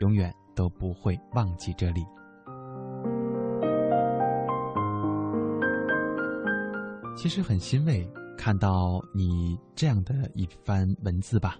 [0.00, 2.04] 永远都不会忘记这里。
[7.16, 8.06] 其实很欣慰，
[8.36, 11.56] 看到你这样的一番文字吧，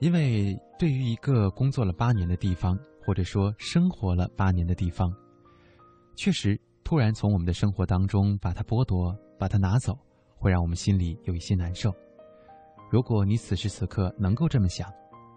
[0.00, 5.08] 因为对于一个工作了八年的地方，或者说生活了八年的地方，
[6.16, 9.96] 确实突然从我们的生活当中把它剥夺、把它拿走，
[10.36, 11.92] 会让我们心里有一些难受。
[12.90, 14.88] 如果你此时此刻能够这么想，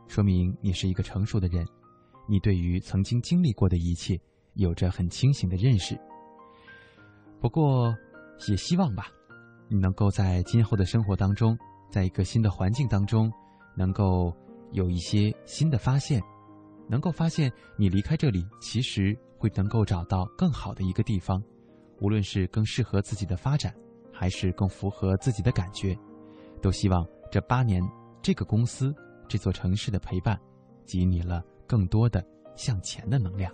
[0.08, 1.66] 说明你是一个成熟的人，
[2.28, 4.20] 你对于曾经经历过的一切
[4.54, 6.00] 有着很清醒的认识。
[7.41, 7.95] 不过，
[8.47, 9.08] 也希望吧。
[9.68, 11.58] 你能够在今后的生活当中，
[11.89, 13.32] 在一个新的环境当中，
[13.76, 14.36] 能够
[14.72, 16.22] 有一些新的发现，
[16.88, 21.41] 能够发现你离开这里，其实会能够找到更好的一个地方，
[22.00, 23.74] 无论是更适合自己的发展，
[24.20, 25.98] 还是更符合自己的感觉，
[26.62, 27.82] 都希望这八年
[28.22, 28.94] 这个公司
[29.30, 30.38] 这座城市的陪伴，
[30.86, 32.22] 给予你了更多的
[32.54, 33.50] 向前的能量。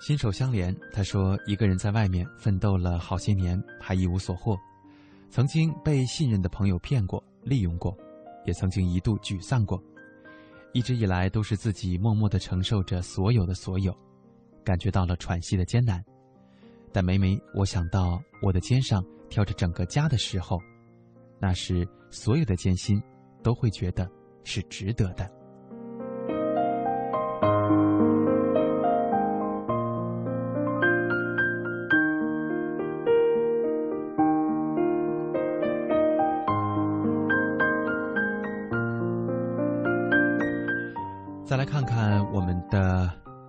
[0.00, 4.58] 心手相连，他说：“一个人在外面奋斗了好些年，还一无所获。
[5.28, 7.96] 曾经被信任的朋友骗过、利用过，
[8.44, 9.80] 也曾经一度沮丧过。
[10.72, 13.96] 一直以来都是自己默默的承受着所有的所有，
[14.64, 16.04] 感觉到了喘息的艰难。
[16.92, 20.60] 但每每我想到我的肩上挑着整个家的时候，
[21.40, 23.02] 那时所有的艰辛
[23.42, 24.08] 都会觉得
[24.44, 25.30] 是值得的。”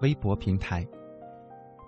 [0.02, 0.88] 微博平台，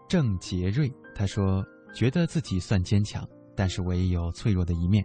[0.08, 5.04] 郑杰瑞他说：“觉得自己算坚强，但是我也有脆弱的一面。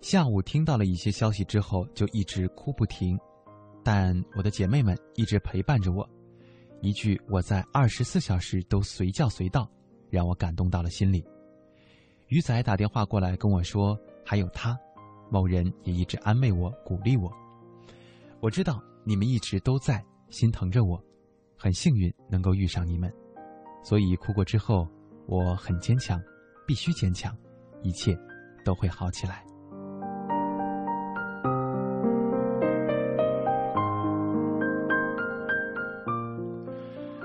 [0.00, 3.18] 下午听到了一些消息之后，就一直哭不停，
[3.82, 6.08] 但我的姐妹们一直陪伴着我。
[6.80, 9.68] 一句‘我在二十四小时都随叫随到’，
[10.08, 11.24] 让我感动到了心里。
[12.28, 14.78] 鱼仔打电话过来跟我说，还有他，
[15.30, 17.30] 某人也一直安慰我、鼓励我。
[18.40, 20.00] 我知道你们一直都在。”
[20.30, 21.04] 心疼着我，
[21.62, 23.12] 很幸运能够遇上你们，
[23.82, 24.88] 所以哭过之后，
[25.26, 26.18] 我很坚强，
[26.66, 27.36] 必须坚强，
[27.82, 28.18] 一切
[28.64, 29.44] 都会好起来。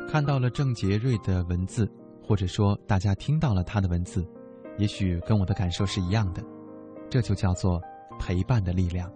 [0.09, 1.89] 看到了郑杰瑞的文字，
[2.21, 4.27] 或者说大家听到了他的文字，
[4.77, 6.43] 也许跟我的感受是一样的，
[7.09, 7.81] 这就叫做
[8.19, 9.09] 陪伴的力量。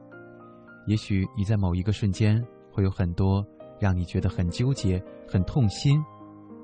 [0.88, 2.42] 也许你在某一个瞬间
[2.72, 3.46] 会有很多。
[3.80, 6.04] 让你觉得很纠结、很痛心、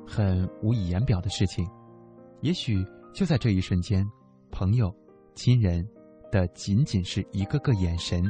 [0.05, 1.65] 很无以言表的事情，
[2.41, 4.05] 也许就在这一瞬间，
[4.51, 4.93] 朋友、
[5.33, 5.87] 亲人
[6.31, 8.23] 的仅仅是一个个眼神、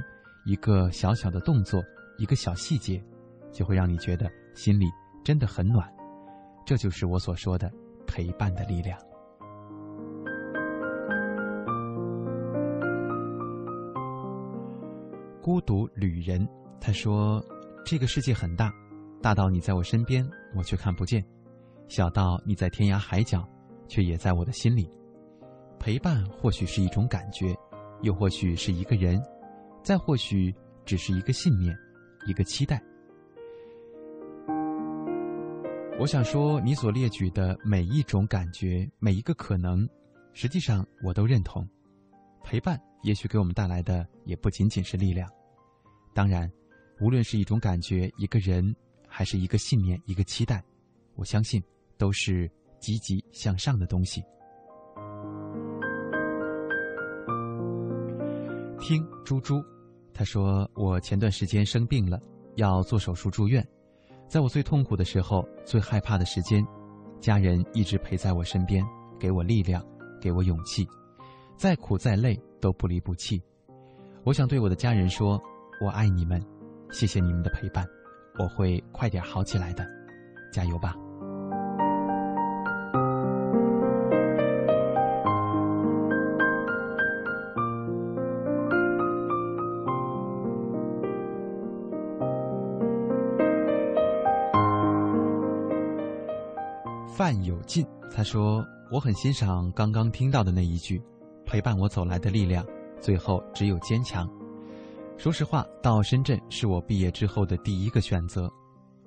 [0.46, 1.84] 一个小小的动作、
[2.18, 3.04] 一个小细节，
[3.52, 4.86] 就会让你觉得心里
[5.24, 5.92] 真的很暖。
[6.66, 7.72] 这就是我所说的
[8.06, 9.00] 陪伴的力量。
[15.42, 16.48] 孤独旅人，
[16.80, 17.44] 他说。
[17.86, 18.74] 这个世界很大，
[19.22, 21.22] 大到你在我身边，我却看不见；
[21.88, 23.48] 小到你在天涯海角，
[23.88, 24.90] 却也在我的心里。
[25.80, 27.56] 陪伴或许是一种感觉，
[28.02, 29.22] 又或许是一个人，
[29.84, 30.52] 再或许
[30.84, 31.78] 只是一个信念，
[32.26, 32.82] 一个期待。
[36.00, 39.88] 我想说，你所列举的每一种感觉，每一个可能，
[40.34, 41.64] 实际上我都认同。
[42.44, 45.30] 陪伴也许给我们带来的也不仅仅是力量，
[46.16, 46.52] 当然。
[47.00, 48.74] 无论是一种感觉、一个人，
[49.08, 50.64] 还是一个信念、一个期待，
[51.16, 51.62] 我相信
[51.98, 54.24] 都是积极向上的东西。
[58.80, 59.62] 听猪猪，
[60.14, 62.18] 他说我前段时间生病了，
[62.56, 63.66] 要做手术住院，
[64.28, 66.66] 在我最痛苦的时候、最害怕的时间，
[67.20, 68.86] 家人一直陪在我身边，
[69.20, 69.86] 给我力量，
[70.22, 70.88] 给我勇气，
[71.58, 73.42] 再苦再累都不离不弃。
[74.24, 75.42] 我想对我的家人说，
[75.82, 76.55] 我爱你们。
[76.96, 77.86] 谢谢你们的陪伴，
[78.40, 79.86] 我会快点好起来的，
[80.50, 80.96] 加油吧！
[97.18, 101.04] 范有进他说：“我很欣赏刚刚听到的那一句，
[101.46, 102.66] 陪伴我走来的力量，
[103.02, 104.26] 最后只有坚强。”
[105.18, 108.52] 说实话，到深圳是我毕业之后的第一个选择，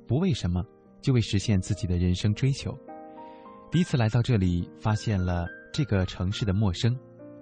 [0.07, 0.65] 不为什么，
[1.01, 2.77] 就为实现自己的人生追求。
[3.71, 6.99] 第一次来到这里，发现了这个城市的陌生，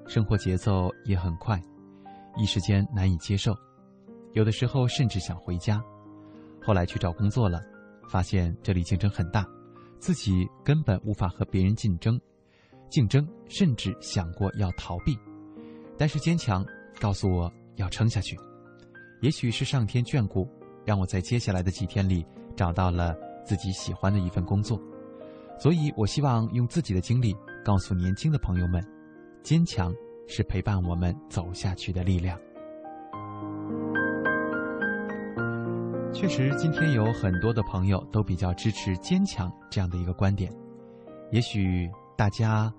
[0.06, 1.62] 生活节奏也很快，
[2.36, 3.54] 一时间难以接受，
[4.32, 5.82] 有的时候甚至想回家。
[6.60, 7.60] 后来去找工作了，
[8.10, 9.46] 发现这里竞争很大，
[10.00, 12.20] 自己根本无法和别人竞争，
[12.90, 15.16] 竞争甚至想过要逃避，
[15.96, 16.66] 但是坚强
[17.00, 18.36] 告诉我要撑下去。
[19.20, 20.48] 也许是上天眷顾，
[20.84, 24.80] 让我在接下来的几天里找到了自己喜欢的一份工作，
[25.58, 28.84] 所以我希望用自己的经历告诉年轻的朋友们，
[29.42, 29.94] 坚强
[30.28, 32.38] 是陪伴我们走下去的力量。
[36.12, 40.50] 确实，今天有很多的朋友都比较支持坚强这样的一个观点。
[41.30, 42.72] 也许大家，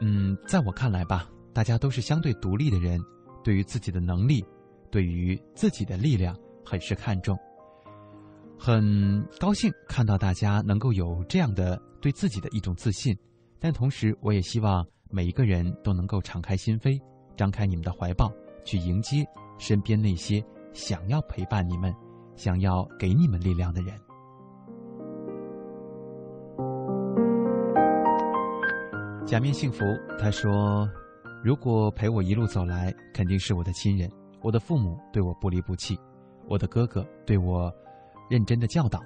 [0.00, 3.00] 嗯，在我看来吧，大家都是相对独立的人，
[3.42, 4.44] 对于自己的能力，
[4.90, 7.38] 对于自己的力量很是看重。
[8.58, 13.16] 很高兴看到大家能够有这样的对自己的一种自信，
[13.58, 17.00] 但同时，我也希望每一个人都能够敞开心扉，
[17.36, 18.30] 张开你们的怀抱，
[18.64, 19.24] 去迎接
[19.58, 21.94] 身边那些想要陪伴你们。
[22.36, 23.94] 想要给你们力量的人，
[29.26, 29.84] 假面幸福
[30.18, 30.88] 他说
[31.44, 34.10] ：“如果陪我一路走来，肯定是我的亲人。
[34.42, 35.98] 我的父母对我不离不弃，
[36.46, 37.72] 我的哥哥对我
[38.28, 39.00] 认真的教导，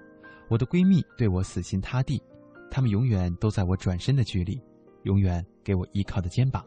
[0.49, 2.23] 我的闺蜜对我死心塌地，
[2.71, 4.61] 他们永远都在我转身的距离，
[5.03, 6.65] 永远给我依靠的肩膀。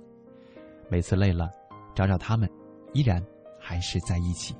[0.89, 1.49] 每次累了，
[1.95, 2.49] 找找他们，
[2.93, 3.25] 依然
[3.59, 4.55] 还是在一起。”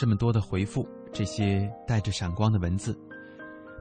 [0.00, 2.98] 这么多的回复，这些带着闪光的文字。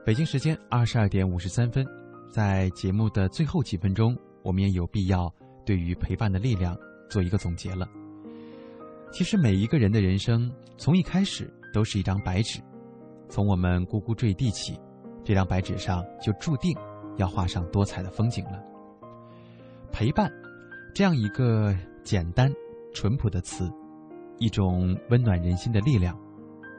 [0.06, 1.86] 北京时间二十二点五十三分，
[2.30, 4.14] 在节目的最后几分钟，
[4.44, 5.34] 我们也有必要
[5.66, 6.78] 对于陪伴的力量
[7.10, 7.88] 做一个总结了。
[9.14, 12.60] 其实每一个人的人生，从一开始都是一张白纸，
[13.30, 14.78] 从我们呱呱坠地起，
[15.24, 16.78] 这张白纸上就注定
[17.16, 18.62] 要画上多彩的风景了。
[19.90, 20.30] 陪伴，
[20.94, 22.52] 这样一个简单
[22.94, 23.72] 淳朴的词。
[24.40, 26.18] 一种温暖人心的力量，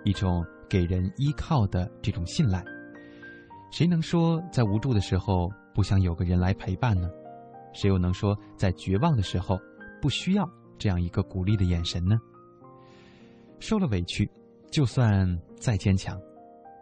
[0.04, 2.64] 一种给人依靠的这种信赖。
[3.70, 7.08] 谁能说在无助的时候不想有个人来陪伴呢？
[7.72, 9.56] 谁又能说在绝望的时候
[10.02, 12.18] 不需要这样一个鼓励的眼神呢？
[13.60, 14.28] 受了委屈，
[14.70, 16.18] 就算再坚强，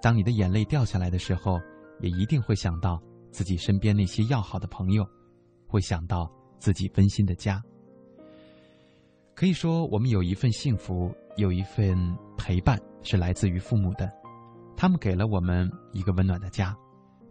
[0.01, 1.59] 当你的眼泪掉下来的时候，
[2.01, 5.05] 也一定会想到自己身边那些要好的朋友，
[5.67, 7.61] 会想到自己温馨的家。
[9.39, 11.97] 可以说，我们有一份幸福，有一份
[12.37, 14.11] 陪伴，是来自于父母的。
[14.77, 16.77] 他们给了我们一个温暖的家，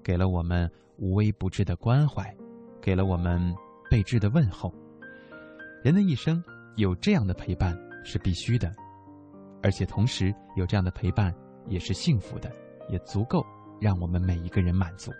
[0.02, 2.34] 给了我们无微不至的关怀，
[2.82, 3.54] 给了我们
[3.92, 4.74] 备至的问候。
[5.84, 6.42] 人的一生
[6.78, 8.74] 有这样的陪伴是必须的，
[9.62, 11.36] 而且同时有这样的陪伴
[11.68, 12.50] 也是幸福的，
[12.90, 13.46] 也足够
[13.82, 15.12] 让我们每一个人满足。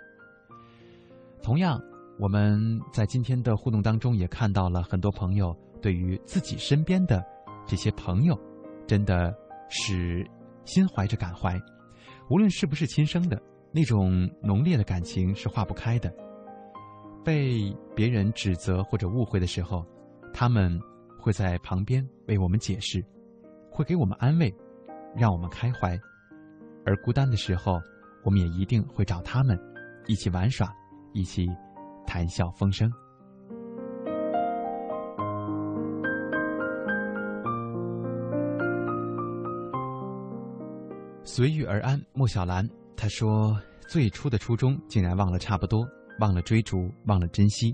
[1.42, 1.78] 同样，
[2.18, 5.54] 我们在今天的互动当中也看到了很多朋友。
[5.80, 7.24] 对于自己身边的
[7.66, 8.38] 这些朋友，
[8.86, 9.36] 真的
[9.68, 10.28] 是
[10.64, 11.60] 心怀着感怀。
[12.30, 13.40] 无论是不是亲生的，
[13.72, 16.12] 那种浓烈的感情是化不开的。
[17.24, 19.84] 被别人指责或者误会的时候，
[20.32, 20.78] 他们
[21.18, 23.04] 会在旁边为我们解释，
[23.70, 24.54] 会给我们安慰，
[25.14, 25.98] 让我们开怀。
[26.86, 27.80] 而孤单的时候，
[28.24, 29.58] 我们也一定会找他们
[30.06, 30.72] 一起玩耍，
[31.12, 31.46] 一起
[32.06, 32.90] 谈笑风生。
[41.38, 45.86] 随遇而安，莫小兰她说：“最初的初衷竟然忘了差不多，
[46.18, 47.72] 忘了追逐，忘了珍惜，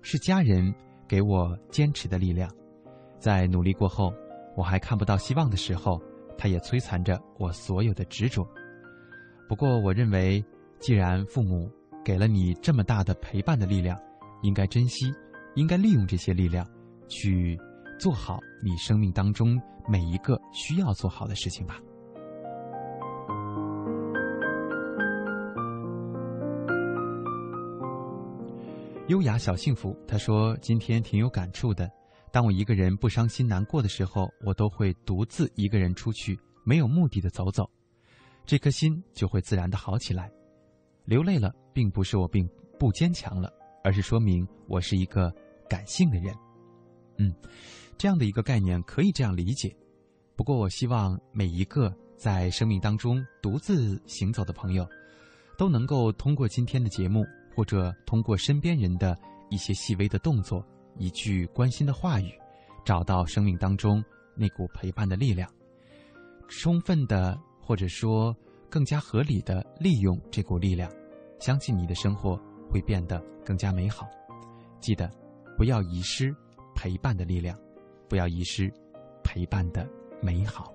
[0.00, 0.74] 是家人
[1.06, 2.50] 给我坚持的力量。
[3.18, 4.10] 在努力过后，
[4.56, 6.00] 我还看不到希望的时候，
[6.38, 8.42] 他也摧残着我所有的执着。
[9.50, 10.42] 不过，我认为，
[10.78, 11.70] 既然父母
[12.02, 14.00] 给了你这么大的陪伴的力量，
[14.40, 15.12] 应该珍惜，
[15.56, 16.66] 应该利用这些力量，
[17.06, 17.54] 去
[18.00, 21.78] 做好你生命当中每一个需要做好的事情吧。”
[29.08, 31.90] 优雅小幸福，他说今天挺有感触的。
[32.32, 37.68] 当我一个人不伤心难过的时候，我都会独自一个人出去，没有目的的走走，
[38.46, 40.32] 这颗心就会自然的好起来。
[41.04, 42.48] 流泪了，并不是我并
[42.78, 43.52] 不坚强了，
[43.84, 45.30] 而是说明我是一个
[45.68, 46.34] 感性的人。
[47.18, 47.30] 嗯，
[47.98, 49.76] 这样的一个概念可以这样理解。
[50.34, 54.88] 不过，我希望每一个在生命当中独自行走的朋友，
[55.58, 57.22] 都能够通过今天的节目。
[57.54, 59.16] 或者通过身边人的
[59.50, 60.64] 一些细微的动作，
[60.98, 62.32] 一句关心的话语，
[62.84, 64.02] 找到生命当中
[64.36, 65.48] 那股陪伴的力量，
[66.48, 68.34] 充分的或者说
[68.68, 70.90] 更加合理的利用这股力量，
[71.38, 72.36] 相信你的生活
[72.70, 74.08] 会变得更加美好。
[74.80, 75.10] 记得，
[75.56, 76.34] 不要遗失
[76.74, 77.58] 陪伴的力量，
[78.08, 78.72] 不要遗失
[79.22, 79.88] 陪伴的
[80.20, 80.72] 美好。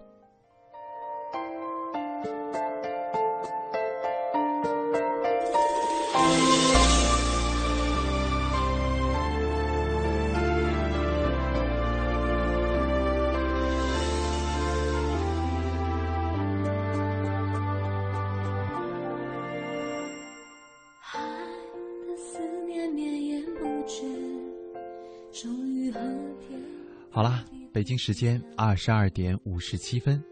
[27.12, 30.24] 好啦，北京时间二十二点五十七分，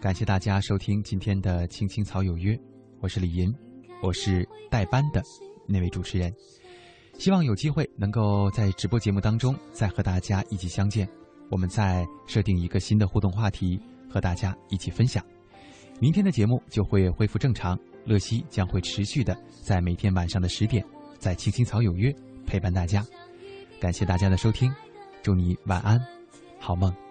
[0.00, 2.54] 感谢大家收听今天的《青青草有约》，
[3.00, 3.52] 我是李银，
[4.00, 5.22] 我是代班的
[5.66, 6.32] 那位主持人，
[7.18, 11.08] 希望有机会能够在直播节目当中再和大家一起相见，
[11.50, 15.24] 我们再设定一个新的互动话题和大家一起分享。
[16.00, 20.84] 明天的节目就会恢复正常，乐西将会持续的在每天晚上的十点，
[21.18, 22.10] 在《青青草有约》
[22.46, 23.04] 陪伴大家。
[23.80, 24.72] 感谢大家的收听，
[25.22, 26.00] 祝你晚安。
[26.60, 27.07] 好梦。